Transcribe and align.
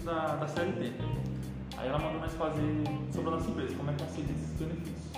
benefícios 0.00 0.04
da, 0.04 0.36
da 0.36 0.46
CLT. 0.46 0.92
Aí 1.78 1.88
ela 1.88 1.98
mandou 1.98 2.20
nós 2.20 2.32
fazer 2.34 2.84
sobre 3.12 3.28
a 3.28 3.32
nossa 3.32 3.50
empresa, 3.50 3.74
como 3.76 3.90
é 3.90 3.94
que 3.94 4.02
aceita 4.04 4.32
esses 4.32 4.50
benefícios. 4.58 5.10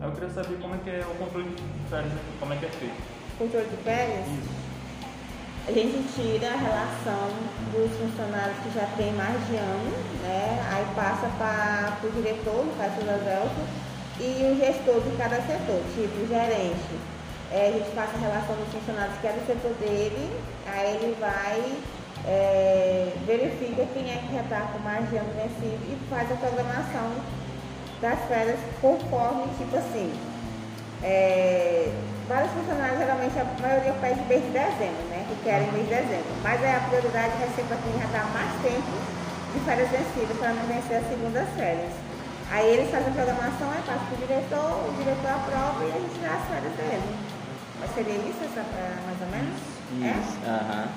Aí 0.00 0.08
eu 0.08 0.12
queria 0.12 0.30
saber 0.30 0.58
como 0.60 0.74
é 0.74 0.78
que 0.78 0.90
é 0.90 1.06
o 1.06 1.14
controle 1.16 1.48
de 1.48 1.88
férias, 1.88 2.12
como 2.38 2.52
é 2.52 2.56
que 2.56 2.66
é 2.66 2.68
feito. 2.68 3.02
Controle 3.38 3.66
de 3.66 3.76
férias? 3.82 4.26
Isso. 4.26 4.66
A 5.68 5.72
gente 5.72 5.98
tira 6.14 6.52
a 6.52 6.56
relação 6.56 7.28
dos 7.72 7.90
funcionários 7.98 8.56
que 8.62 8.70
já 8.72 8.86
tem 8.96 9.12
mais 9.14 9.34
de 9.48 9.56
ano, 9.56 9.90
né? 10.22 10.62
Aí 10.70 10.86
passa 10.94 11.26
para 11.38 11.98
o 12.06 12.12
diretor, 12.12 12.64
no 12.64 12.72
caso 12.76 12.94
do 13.00 13.76
e 14.18 14.52
o 14.52 14.56
gestor 14.56 15.00
de 15.02 15.16
cada 15.16 15.36
setor, 15.42 15.82
tipo 15.94 16.22
o 16.22 16.28
gerente. 16.28 17.16
É, 17.50 17.68
a 17.68 17.72
gente 17.72 17.94
passa 17.94 18.16
a 18.16 18.20
relação 18.20 18.56
dos 18.56 18.72
funcionários 18.72 19.18
que 19.20 19.26
é 19.26 19.32
do 19.32 19.46
setor 19.46 19.72
dele, 19.80 20.30
aí 20.66 20.96
ele 20.96 21.16
vai, 21.20 21.60
é, 22.26 22.85
verifica 23.26 23.84
quem 23.92 24.10
é 24.10 24.22
que 24.22 24.32
já 24.32 24.42
está 24.42 24.60
com 24.72 24.78
mais 24.78 25.08
de 25.10 25.16
ano 25.16 25.30
vencido 25.34 25.82
e 25.90 25.98
faz 26.08 26.30
a 26.30 26.36
programação 26.36 27.10
das 28.00 28.18
férias 28.28 28.58
conforme, 28.80 29.50
tipo 29.58 29.76
assim, 29.76 30.14
é, 31.02 31.92
vários 32.28 32.52
funcionários, 32.52 32.98
geralmente 32.98 33.38
a 33.38 33.44
maioria 33.60 33.92
pede 34.00 34.20
mês 34.30 34.42
de 34.42 34.50
dezembro, 34.50 35.04
né? 35.10 35.26
Que 35.28 35.36
querem 35.42 35.72
mês 35.72 35.88
de 35.88 35.94
dezembro. 35.94 36.32
Mas 36.42 36.62
é 36.62 36.76
a 36.76 36.80
prioridade 36.80 37.34
é 37.42 37.50
sempre 37.54 37.74
para 37.74 37.82
quem 37.82 37.92
já 37.98 38.06
dá 38.14 38.24
mais 38.30 38.52
tempo 38.62 38.94
de 39.52 39.60
férias 39.66 39.90
vencidas 39.90 40.36
para 40.38 40.52
não 40.54 40.66
vencer 40.66 40.96
as 40.98 41.08
segundas 41.08 41.48
férias. 41.56 41.92
Aí 42.50 42.66
eles 42.78 42.90
fazem 42.90 43.08
a 43.08 43.10
programação, 43.10 43.70
aí 43.74 43.82
passa 43.82 44.06
para 44.06 44.14
o 44.14 44.22
diretor, 44.22 44.70
o 44.86 44.94
diretor 45.02 45.30
aprova 45.34 45.82
e 45.82 45.90
a 45.90 45.98
gente 45.98 46.18
dá 46.22 46.30
as 46.30 46.44
férias 46.46 46.74
dele. 46.78 47.10
Mas 47.80 47.90
seria 47.90 48.14
isso, 48.22 48.38
essa, 48.46 48.62
mais 48.62 49.20
ou 49.20 49.28
menos? 49.34 49.58
Isso. 49.98 50.38
É? 50.46 50.88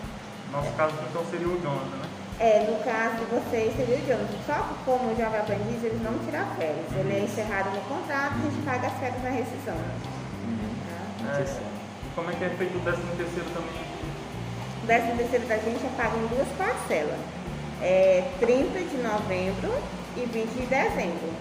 Nosso 0.52 0.72
caso 0.74 0.94
então 1.10 1.26
seria 1.26 1.48
o 1.48 1.62
Jonathan, 1.62 1.98
né? 1.98 2.19
É, 2.40 2.66
no 2.72 2.82
caso 2.86 3.18
de 3.18 3.26
vocês 3.26 3.76
seria 3.76 3.98
o 3.98 4.08
Jonathan. 4.08 4.40
Só 4.48 4.54
que 4.64 4.84
como 4.86 5.12
o 5.12 5.16
jovem 5.18 5.40
aprendiz, 5.42 5.84
eles 5.84 6.02
não 6.02 6.18
tiram 6.20 6.48
férias. 6.56 6.88
Ele 6.96 7.14
é 7.14 7.20
encerrado 7.26 7.70
no 7.76 7.82
contrato, 7.82 8.34
a 8.36 8.50
gente 8.50 8.64
paga 8.64 8.88
as 8.88 8.94
férias 8.94 9.24
na 9.24 9.30
rescisão. 9.30 9.76
Uhum. 9.76 10.72
Tá? 11.28 11.40
É, 11.40 11.44
e 11.44 12.10
como 12.16 12.32
é 12.32 12.34
que 12.34 12.44
é 12.46 12.50
feito 12.50 12.78
o 12.78 12.82
13 12.82 13.02
terceiro 13.18 13.50
também? 13.52 13.76
O 14.84 14.88
décimo 14.88 15.18
terceiro 15.18 15.46
da 15.48 15.58
gente 15.58 15.86
é 15.86 15.90
pago 15.98 16.18
em 16.18 16.28
duas 16.28 16.48
parcelas. 16.58 17.20
É 17.82 18.32
30 18.40 18.80
de 18.80 18.98
novembro 19.04 19.84
e 20.16 20.26
20 20.26 20.50
de 20.50 20.66
dezembro. 20.66 21.34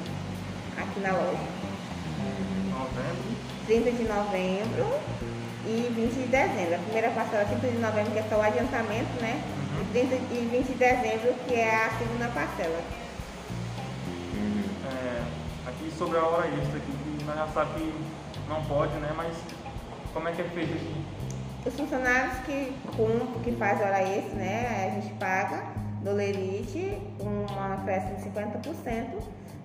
Aqui 0.76 0.98
na 0.98 1.12
loja. 1.12 1.46
Novembro. 2.74 3.38
30 3.66 3.92
de 3.92 4.02
novembro 4.02 5.00
e 5.64 5.92
20 5.94 6.12
de 6.12 6.26
dezembro. 6.26 6.74
A 6.74 6.78
primeira 6.78 7.10
parcela 7.10 7.42
é 7.42 7.44
30 7.44 7.68
de 7.68 7.78
novembro, 7.78 8.10
que 8.10 8.18
é 8.18 8.24
só 8.28 8.36
o 8.36 8.42
adiantamento, 8.42 9.22
né? 9.22 9.40
E, 9.80 9.84
30 9.92 10.14
e 10.14 10.48
20 10.50 10.66
de 10.66 10.74
dezembro, 10.74 11.34
que 11.46 11.54
é 11.54 11.86
a 11.86 11.90
segunda 11.98 12.28
parcela. 12.28 12.80
Uhum. 14.34 14.62
É, 14.86 15.68
aqui 15.68 15.92
sobre 15.96 16.18
a 16.18 16.22
hora 16.22 16.46
extra, 16.48 16.78
aqui, 16.78 16.92
que 17.18 17.24
nós 17.24 17.36
já 17.36 17.46
sabemos 17.48 18.06
que 18.32 18.48
não 18.48 18.62
pode, 18.64 18.92
né? 18.94 19.12
Mas 19.16 19.36
como 20.12 20.28
é 20.28 20.32
que 20.32 20.42
é 20.42 20.44
feito 20.44 20.72
aqui? 20.72 21.04
Os 21.66 21.74
funcionários 21.74 22.38
que 22.46 22.72
cumprem, 22.96 23.42
que 23.44 23.52
fazem 23.52 23.86
hora 23.86 24.02
extra, 24.02 24.34
né? 24.34 24.86
A 24.88 25.00
gente 25.00 25.14
paga 25.14 25.62
do 26.02 26.12
Lerite 26.12 26.98
uma 27.20 27.76
festa 27.84 28.14
de 28.14 28.30
50% 28.30 29.06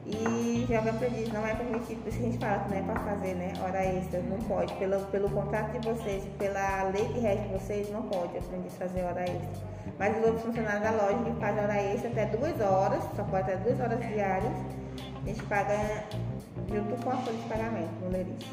e 0.06 0.66
jovem 0.68 0.90
aprendiz 0.90 1.32
não 1.32 1.46
é 1.46 1.56
permitido, 1.56 2.02
por 2.02 2.10
isso 2.10 2.18
que 2.18 2.24
a 2.24 2.28
gente 2.28 2.38
fala 2.38 2.60
que 2.60 2.70
não 2.72 2.78
é 2.78 2.82
para 2.82 3.00
fazer 3.00 3.36
né, 3.36 3.54
hora 3.62 3.86
extra, 3.86 4.22
não 4.22 4.38
pode. 4.40 4.74
Pelo, 4.76 5.00
pelo 5.06 5.30
contrato 5.30 5.80
de 5.80 5.88
vocês, 5.88 6.24
pela 6.38 6.84
lei 6.90 7.08
que 7.08 7.20
rege 7.20 7.48
vocês, 7.48 7.90
não 7.90 8.04
pode 8.04 8.38
aprendiz 8.38 8.76
fazer 8.76 9.04
hora 9.04 9.22
extra. 9.22 9.74
Mas 9.98 10.18
os 10.18 10.26
outros 10.26 10.44
funcionários 10.44 10.84
da 10.84 10.92
loja 10.92 11.24
que 11.24 11.40
fazem 11.40 11.64
hora 11.64 11.82
extra 11.82 12.10
até 12.10 12.26
duas 12.26 12.60
horas, 12.60 13.04
só 13.16 13.24
pode 13.24 13.52
até 13.52 13.58
duas 13.58 13.80
horas 13.80 14.00
diárias, 14.00 14.54
a 15.24 15.26
gente 15.26 15.44
paga 15.44 16.04
junto 16.70 17.02
com 17.04 17.10
a 17.10 17.16
folha 17.18 17.38
de 17.38 17.44
pagamento 17.44 17.92
no 18.02 18.10
Lerite. 18.10 18.52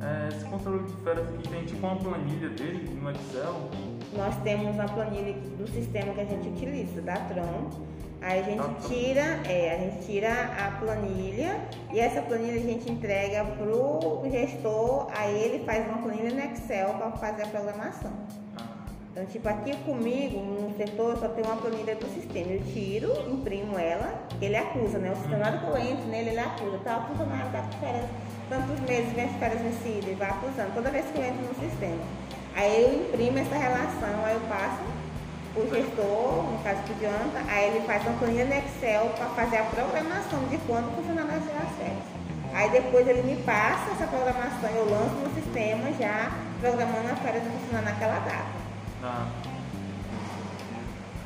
É, 0.00 0.28
esse 0.28 0.44
controle 0.44 0.84
de 0.84 0.92
férias 1.02 1.28
aqui 1.28 1.48
tem 1.48 1.64
tipo 1.64 1.84
uma 1.84 1.96
planilha 1.96 2.50
dele 2.50 2.88
no 3.00 3.10
Excel. 3.10 3.68
Nós 4.16 4.36
temos 4.44 4.74
uma 4.74 4.88
planilha 4.88 5.32
do 5.32 5.66
sistema 5.68 6.14
que 6.14 6.20
a 6.20 6.24
gente 6.24 6.48
utiliza, 6.48 7.02
da 7.02 7.16
Tron. 7.16 7.68
Aí 8.20 8.40
a 8.40 8.42
gente 8.42 8.56
Da 8.58 8.64
Tron. 8.64 8.88
tira, 8.88 9.20
é, 9.48 9.74
a 9.74 9.78
gente 9.78 10.06
tira 10.06 10.28
a 10.32 10.70
planilha 10.80 11.60
e 11.92 12.00
essa 12.00 12.20
planilha 12.20 12.54
a 12.60 12.62
gente 12.64 12.90
entrega 12.90 13.44
pro 13.44 14.22
gestor, 14.30 15.06
aí 15.16 15.36
ele 15.40 15.64
faz 15.64 15.86
uma 15.86 15.98
planilha 15.98 16.30
no 16.30 16.52
Excel 16.52 16.94
para 16.94 17.12
fazer 17.12 17.44
a 17.44 17.46
programação. 17.46 18.10
Ah, 18.56 18.62
Então, 19.12 19.24
tipo, 19.26 19.48
aqui 19.48 19.74
comigo, 19.84 20.38
no 20.40 20.76
setor, 20.76 21.16
só 21.18 21.28
tem 21.28 21.44
uma 21.44 21.56
planilha 21.56 21.94
do 21.94 22.06
sistema. 22.12 22.50
Eu 22.52 22.62
tiro, 22.72 23.12
imprimo 23.30 23.78
ela, 23.78 24.14
ele 24.42 24.56
acusa, 24.56 24.98
né? 24.98 25.12
O 25.12 25.16
sistema, 25.16 25.62
eu 25.70 25.78
entro 25.78 26.06
nele, 26.08 26.30
ele 26.30 26.40
acusa. 26.40 26.78
Tá, 26.84 26.98
o 26.98 27.08
funcionário 27.08 27.50
tá 27.52 27.62
com 27.62 27.78
férias, 27.78 28.04
tantos 28.48 28.80
meses, 28.80 29.12
vem 29.12 29.24
as 29.26 29.36
férias 29.36 29.60
vencidas, 29.60 30.04
ele 30.06 30.14
vai 30.16 30.30
acusando. 30.30 30.72
Toda 30.74 30.90
vez 30.90 31.04
que 31.06 31.18
eu 31.18 31.24
entro 31.24 31.42
no 31.46 31.54
sistema. 31.54 32.02
Aí 32.56 32.82
eu 32.82 32.94
imprimo 33.06 33.38
essa 33.38 33.54
relação, 33.54 34.24
aí 34.24 34.34
eu 34.34 34.40
passo 34.48 34.82
o 35.56 35.62
gestor, 35.74 36.27
no 36.58 36.64
caso 36.64 36.82
do 36.82 37.00
Jonathan, 37.00 37.44
aí 37.48 37.68
ele 37.68 37.86
faz 37.86 38.02
uma 38.02 38.18
planilha 38.18 38.44
no 38.44 38.54
Excel 38.54 39.06
para 39.16 39.26
fazer 39.28 39.58
a 39.58 39.64
programação 39.64 40.44
de 40.50 40.58
quando 40.58 40.88
o 40.88 40.96
funcionário 40.96 41.30
vai 41.30 41.40
tirar 41.40 41.62
as 41.62 41.76
férias. 41.76 42.18
Aí 42.52 42.70
depois 42.70 43.06
ele 43.06 43.22
me 43.22 43.36
passa 43.42 43.92
essa 43.92 44.06
programação, 44.06 44.70
eu 44.70 44.90
lanço 44.90 45.14
no 45.14 45.34
sistema 45.34 45.92
já 45.98 46.32
programando 46.60 47.12
as 47.12 47.18
férias 47.20 47.44
do 47.44 47.50
funcionário 47.50 47.88
naquela 47.88 48.18
data. 48.20 48.44
ah, 49.04 49.26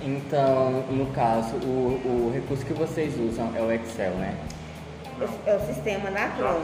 Então, 0.02 0.82
no 0.90 1.06
caso, 1.12 1.56
o, 1.56 2.28
o 2.28 2.32
recurso 2.34 2.66
que 2.66 2.74
vocês 2.74 3.18
usam 3.18 3.52
é 3.56 3.62
o 3.62 3.72
Excel, 3.72 4.12
né? 4.16 4.36
É 5.46 5.54
o 5.56 5.66
sistema 5.66 6.10
da 6.10 6.28
Cron, 6.28 6.60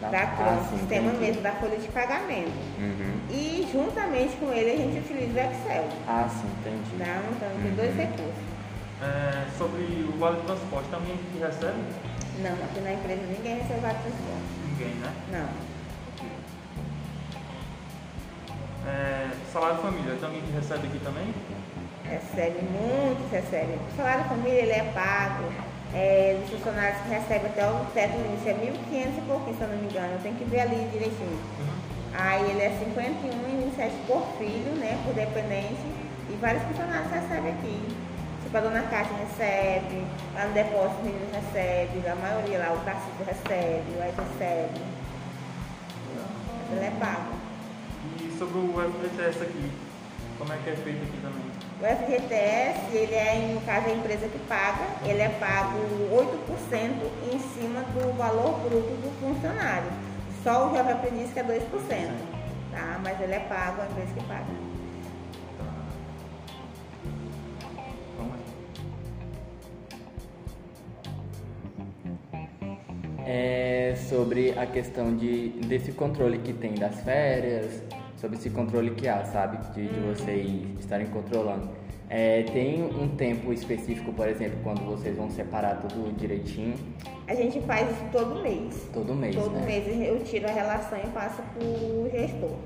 Da- 0.00 0.08
da 0.10 0.20
ah, 0.22 0.26
Cron, 0.36 0.68
sim, 0.70 0.78
sistema 0.78 1.08
entendi. 1.08 1.26
mesmo 1.26 1.42
da 1.42 1.52
folha 1.52 1.76
de 1.76 1.88
pagamento. 1.88 2.52
Uhum. 2.78 3.20
E 3.30 3.68
juntamente 3.72 4.36
com 4.36 4.52
ele 4.52 4.70
a 4.72 4.76
gente 4.76 4.98
utiliza 5.00 5.40
o 5.40 5.50
Excel. 5.50 5.88
Ah, 6.06 6.28
sim, 6.30 6.48
entendi. 6.60 7.04
Tá? 7.04 7.20
Então 7.36 7.50
tem 7.62 7.74
dois 7.74 7.90
Uhum. 7.90 7.96
recursos. 7.96 8.48
é, 9.00 9.44
sobre 9.56 9.82
o 10.12 10.18
vale 10.18 10.40
transporte, 10.42 10.88
também 10.90 11.16
que 11.16 11.38
recebe? 11.38 11.78
Não, 12.42 12.52
aqui 12.52 12.80
na 12.80 12.92
empresa 12.94 13.22
ninguém 13.28 13.58
recebe 13.58 13.80
vale 13.80 13.94
transporte. 13.98 14.48
Ninguém, 14.66 14.94
né? 14.96 15.12
Não. 15.32 15.68
É, 18.90 19.28
salário 19.52 19.76
família, 19.78 20.16
também 20.20 20.40
que 20.40 20.50
recebe 20.52 20.86
aqui 20.86 20.98
também? 21.00 21.34
Recebe 22.04 22.58
muitos, 22.72 23.30
recebe. 23.30 23.78
O 23.92 23.96
salário 23.96 24.24
família 24.24 24.62
ele 24.62 24.72
é 24.72 24.84
pago. 24.94 25.44
É, 25.94 26.36
dos 26.40 26.50
funcionários 26.50 27.00
que 27.02 27.08
recebem 27.08 27.46
até 27.46 27.66
o 27.66 27.84
teto 27.94 28.16
limite 28.18 28.48
é 28.48 28.54
1.500 28.54 29.18
e 29.18 29.20
pouquinho, 29.26 29.56
se 29.56 29.62
eu 29.62 29.68
não 29.68 29.76
me 29.78 29.86
engano. 29.88 30.12
Eu 30.12 30.20
tenho 30.20 30.36
que 30.36 30.44
ver 30.44 30.60
ali 30.60 30.88
direitinho. 30.92 31.40
Aí 32.14 32.50
ele 32.50 32.62
é 32.62 32.70
51 32.78 33.30
e 33.30 33.64
27 33.64 33.94
por 34.06 34.26
filho, 34.38 34.72
né? 34.76 35.00
Por 35.04 35.14
dependente. 35.14 35.80
E 36.28 36.36
vários 36.40 36.62
funcionários 36.64 37.10
recebem 37.10 37.52
aqui. 37.52 37.80
Tipo, 38.42 38.56
a 38.56 38.60
dona 38.60 38.82
Cátia 38.82 39.16
recebe, 39.16 40.04
lá 40.34 40.46
no 40.46 40.54
depósito 40.54 41.00
o 41.00 41.04
menino 41.04 41.26
recebe, 41.32 42.08
a 42.08 42.14
maioria 42.14 42.58
lá, 42.58 42.72
o 42.72 42.78
Tarcísio 42.84 43.24
recebe, 43.26 43.84
o 43.92 44.02
Ed 44.02 44.14
recebe. 44.16 44.80
Mas 46.70 46.78
ele 46.78 46.86
é 46.86 46.92
pago. 46.98 47.32
E 48.20 48.38
sobre 48.38 48.58
o 48.58 48.72
FGTS 48.72 49.42
aqui, 49.42 49.72
como 50.38 50.52
é 50.52 50.56
que 50.58 50.70
é 50.70 50.76
feito 50.76 51.02
aqui 51.02 51.18
também? 51.20 51.48
O 51.80 51.84
FGTS, 51.84 52.96
ele 52.96 53.14
é, 53.14 53.52
no 53.54 53.60
caso, 53.62 53.88
a 53.88 53.92
empresa 53.92 54.28
que 54.28 54.38
paga, 54.48 54.84
ele 55.04 55.20
é 55.20 55.28
pago 55.28 55.78
8% 56.12 57.34
em 57.34 57.38
cima 57.38 57.80
do 57.82 58.16
valor 58.16 58.58
bruto 58.60 58.88
do 58.88 59.10
funcionário. 59.20 59.90
Só 60.42 60.68
o 60.68 60.76
jovem 60.76 60.92
aprendiz 60.92 61.32
que 61.32 61.40
é 61.40 61.44
2%, 61.44 61.60
tá? 62.70 63.00
Mas 63.02 63.20
ele 63.20 63.34
é 63.34 63.40
pago, 63.40 63.82
a 63.82 63.86
empresa 63.86 64.14
que 64.14 64.24
paga. 64.24 64.46
Vamos 68.16 68.32
lá. 68.32 68.38
É 73.26 73.94
sobre 74.08 74.58
a 74.58 74.66
questão 74.66 75.16
de, 75.16 75.50
desse 75.66 75.92
controle 75.92 76.38
que 76.38 76.52
tem 76.52 76.74
das 76.74 77.00
férias, 77.02 77.82
sobre 78.20 78.36
esse 78.36 78.50
controle 78.50 78.90
que 78.90 79.08
há, 79.08 79.24
sabe? 79.24 79.58
De, 79.74 79.88
de 79.88 80.00
vocês 80.00 80.78
estarem 80.80 81.06
controlando. 81.06 81.68
É, 82.10 82.42
tem 82.44 82.82
um 82.82 83.08
tempo 83.16 83.52
específico, 83.52 84.12
por 84.14 84.26
exemplo, 84.28 84.58
quando 84.62 84.80
vocês 84.80 85.16
vão 85.16 85.30
separar 85.30 85.76
tudo 85.76 86.10
direitinho, 86.16 86.74
A 87.26 87.34
gente 87.34 87.60
faz 87.60 87.90
isso 87.90 88.04
todo 88.10 88.42
mês. 88.42 88.88
todo 88.94 89.14
mês, 89.14 89.36
Todo 89.36 89.50
né? 89.52 89.66
mês 89.66 90.08
eu 90.08 90.18
tiro 90.24 90.48
a 90.48 90.50
relação 90.50 90.98
e 90.98 91.06
passo 91.08 91.42
pro 91.54 92.10
gestor. 92.10 92.56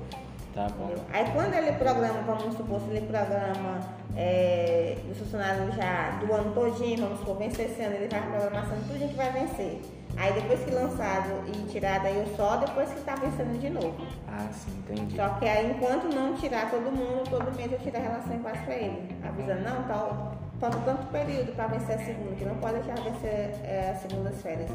Tá 0.53 0.67
bom. 0.69 0.85
entendeu? 0.85 1.03
Aí 1.11 1.25
quando 1.33 1.53
ele 1.55 1.71
programa, 1.73 2.21
vamos 2.21 2.55
supor, 2.55 2.79
se 2.79 2.89
ele 2.95 3.05
programa 3.07 3.81
é, 4.15 4.95
os 5.11 5.17
funcionários 5.17 5.75
já 5.75 6.11
do 6.19 6.31
ano 6.31 6.53
todinho, 6.53 7.01
vamos 7.01 7.19
supor, 7.19 7.37
vencer 7.37 7.65
esse 7.65 7.81
ano, 7.81 7.95
ele 7.95 8.07
programação 8.07 8.77
de 8.77 8.83
tudo 8.83 8.95
a 8.95 8.99
gente 8.99 9.15
vai 9.15 9.31
vencer. 9.33 9.81
Aí 10.17 10.31
depois 10.33 10.59
que 10.63 10.71
lançado 10.71 11.29
e 11.47 11.71
tirado 11.71 12.05
aí 12.05 12.17
eu 12.17 12.35
só, 12.35 12.57
depois 12.57 12.89
que 12.89 13.01
tá 13.01 13.15
vencendo 13.15 13.59
de 13.59 13.69
novo. 13.69 13.95
Ah, 14.27 14.47
sim, 14.51 14.71
entendi. 14.77 15.15
Só 15.15 15.29
que 15.29 15.47
aí 15.47 15.71
enquanto 15.71 16.13
não 16.13 16.33
tirar 16.35 16.69
todo 16.69 16.91
mundo, 16.91 17.23
todo 17.29 17.55
mês 17.55 17.71
eu 17.71 17.79
tiro 17.79 17.97
a 17.97 17.99
relação 17.99 18.35
e 18.35 18.39
passo 18.39 18.63
pra 18.63 18.75
ele. 18.75 19.15
Avisando, 19.27 19.61
não, 19.61 19.83
tal, 19.83 20.33
falta 20.59 20.77
tanto 20.85 21.07
período 21.07 21.55
para 21.55 21.67
vencer 21.67 21.95
a 21.95 22.05
segunda, 22.05 22.35
que 22.35 22.45
não 22.45 22.55
pode 22.55 22.75
deixar 22.79 22.95
vencer 23.01 23.55
é, 23.63 23.93
as 23.95 24.01
segundas 24.01 24.41
férias. 24.41 24.69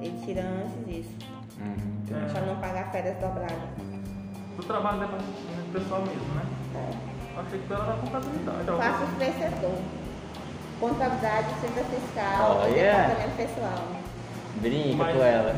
Ele 0.00 0.20
tira 0.24 0.42
antes 0.42 0.86
disso, 0.86 1.34
Uhum. 1.56 2.28
Para 2.32 2.40
não 2.42 2.56
pagar 2.56 2.90
férias 2.90 3.16
dobradas. 3.18 3.56
Do 4.56 4.62
trabalho 4.64 5.02
é 5.02 5.06
departamento 5.06 5.72
pessoal 5.72 6.00
mesmo, 6.02 6.34
né? 6.34 6.42
É. 6.74 7.40
Achei 7.40 7.58
que 7.60 7.66
tu 7.66 7.74
era 7.74 7.84
da 7.84 7.92
contabilidade. 7.94 8.64
Faço 8.66 9.04
os 9.04 9.16
três 9.16 9.34
setores. 9.38 9.84
Contabilidade, 10.80 11.46
Receita 11.62 11.84
Fiscal 11.90 12.60
Oh, 12.64 12.68
e 12.68 12.72
yeah. 12.72 13.08
Departamento 13.08 13.36
Pessoal. 13.36 13.84
Brinca 14.60 14.96
Mas- 14.96 15.16
com 15.16 15.22
ela. 15.22 15.54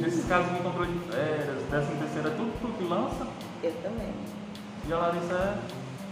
Nesses 0.00 0.24
casos 0.26 0.52
de 0.52 0.62
controle 0.62 0.92
de 0.92 0.98
férias, 1.12 1.62
décima 1.70 1.96
terceira, 2.00 2.30
tudo, 2.30 2.60
tudo 2.60 2.78
que 2.78 2.84
lança. 2.84 3.26
Eu 3.62 3.72
também. 3.82 4.08
E 4.88 4.92
a 4.92 4.96
Larissa 4.98 5.34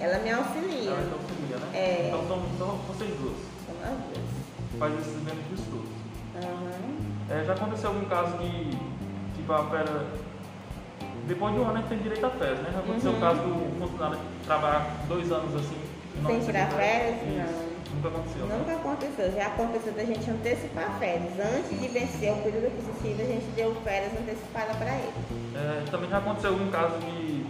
é. 0.00 0.04
Ela 0.04 0.18
me 0.18 0.30
auxilia. 0.32 0.90
Ela 0.90 1.02
que 1.06 1.14
auxilia, 1.14 1.56
né? 1.58 1.68
É. 1.72 2.08
Então 2.08 2.26
são, 2.26 2.42
são 2.58 2.76
vocês 2.88 3.10
duas. 3.20 3.36
São 3.64 3.74
as 3.84 3.98
duas. 3.98 4.78
Faz 4.78 4.94
esses 5.00 5.20
benefícios 5.22 5.68
todos. 5.70 5.88
Aham. 6.36 6.94
É, 7.30 7.44
já 7.44 7.52
aconteceu 7.54 7.90
algum 7.90 8.04
caso 8.06 8.36
de, 8.38 8.70
tipo, 9.36 9.52
a 9.52 9.64
fera. 9.70 10.06
Depois 11.28 11.54
de 11.54 11.60
um 11.60 11.62
ano 11.64 11.72
a 11.72 11.76
gente 11.76 11.88
tem 11.88 11.98
direito 11.98 12.26
a 12.26 12.30
férias, 12.30 12.58
né? 12.58 12.70
Já 12.72 12.78
aconteceu 12.80 13.10
Uhum. 13.12 13.16
o 13.16 13.20
caso 13.20 13.40
do 13.40 13.78
funcionário 13.80 14.18
trabalhar 14.44 14.90
dois 15.08 15.30
anos 15.32 15.54
assim. 15.54 15.78
Sem 16.26 16.40
tirar 16.40 16.70
férias? 16.72 17.16
Não. 17.22 17.73
Nunca 17.94 18.08
aconteceu. 18.08 18.46
né? 18.46 18.56
Nunca 18.58 18.72
aconteceu. 18.74 19.32
Já 19.32 19.46
aconteceu 19.46 19.92
da 19.92 20.04
gente 20.04 20.30
antecipar 20.30 20.98
férias. 20.98 21.32
Antes 21.38 21.80
de 21.80 21.88
vencer 21.88 22.32
o 22.32 22.36
período 22.42 22.66
aquisitivo, 22.66 23.22
a 23.22 23.24
gente 23.24 23.46
deu 23.56 23.74
férias 23.82 24.12
antecipadas 24.12 24.76
para 24.76 24.92
ele. 24.94 25.12
É, 25.54 25.84
também 25.90 26.10
já 26.10 26.18
aconteceu 26.18 26.50
algum 26.50 26.70
caso 26.70 26.98
de, 27.00 27.44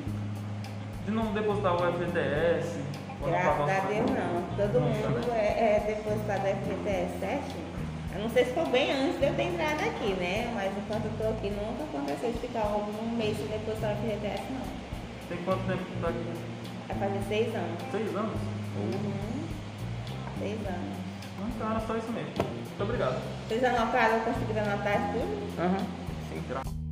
de 1.07 1.11
não 1.11 1.33
depositar 1.33 1.75
o 1.75 1.79
FGTS. 1.93 2.79
não 3.21 3.29
Graças 3.29 3.71
a 3.71 3.81
Deus 3.89 4.11
não. 4.11 4.43
Todo 4.57 4.81
Nunca, 4.81 5.09
mundo 5.09 5.29
né? 5.29 5.39
é, 5.39 5.83
é 5.83 5.95
depositado 5.95 6.43
FGTS 6.47 7.19
certinho. 7.21 7.75
Eu 8.15 8.21
não 8.23 8.31
sei 8.31 8.45
se 8.45 8.53
foi 8.53 8.65
bem 8.67 8.93
antes 8.93 9.19
de 9.19 9.27
eu 9.27 9.35
ter 9.35 9.43
entrado 9.43 9.81
aqui, 9.81 10.13
né? 10.21 10.53
Mas 10.55 10.71
enquanto 10.79 11.07
eu 11.07 11.13
tô 11.19 11.31
aqui, 11.35 11.51
nunca 11.51 11.83
aconteceu 11.83 12.31
de 12.31 12.39
ficar 12.39 12.65
um 12.67 13.17
mês 13.17 13.37
sem 13.37 13.47
depositar 13.49 13.91
o 13.93 13.97
FGTS, 13.97 14.43
não. 14.53 14.67
Tem 15.29 15.39
quanto 15.45 15.67
tempo 15.67 15.85
que 15.85 16.01
tá 16.01 16.09
aqui? 16.11 16.25
Vai 16.87 16.97
fazer 17.09 17.21
seis 17.29 17.55
anos. 17.57 17.79
Seis 17.91 18.15
anos? 18.15 18.35
Uhum. 18.77 19.44
Seis 20.39 20.59
anos. 20.67 20.97
Não, 21.39 21.51
cara, 21.59 21.81
só 21.87 21.97
isso 21.97 22.13
mesmo. 22.13 22.33
Muito 22.37 22.83
obrigado. 22.83 23.21
Vocês 23.49 23.63
anotaram, 23.65 24.21
conseguiram 24.21 24.63
anotar 24.63 25.13
tudo? 25.13 25.61
Aham. 25.61 25.79
Sim, 26.31 26.43
graças. 26.49 26.84